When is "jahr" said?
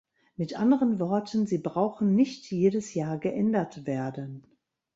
2.95-3.19